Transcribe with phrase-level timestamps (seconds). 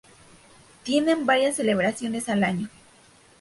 [0.81, 2.69] Tienen varias celebraciones al año.